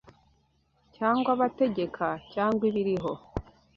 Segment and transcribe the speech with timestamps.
[0.95, 3.13] cyangwa abategeka, cyangwa ibiriho